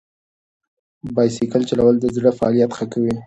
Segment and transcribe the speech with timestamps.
[1.15, 3.15] بایسکل چلول د زړه فعالیت ښه کوي.